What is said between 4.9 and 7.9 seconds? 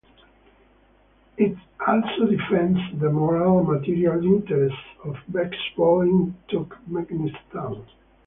of basketball in Turkmenistan.